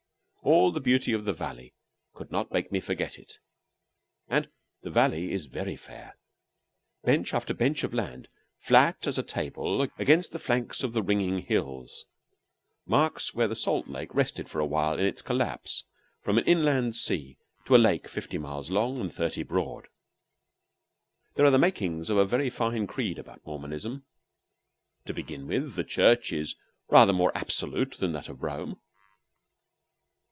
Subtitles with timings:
[0.43, 1.75] All the beauty of the valley
[2.15, 3.37] could not make me forget it.
[4.27, 4.49] And
[4.81, 6.17] the valley is very fair.
[7.03, 8.27] Bench after bench of land,
[8.57, 12.07] flat as a table against the flanks of the ringing hills,
[12.87, 15.83] marks where the Salt Lake rested for awhile in its collapse
[16.23, 17.37] from an inland sea
[17.67, 19.89] to a lake fifty miles long and thirty broad.
[21.35, 24.05] There are the makings of a very fine creed about Mormonism.
[25.05, 26.55] To begin with, the Church is
[26.89, 28.81] rather more absolute than that of Rome.